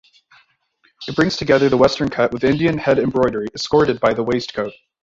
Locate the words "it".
1.07-1.15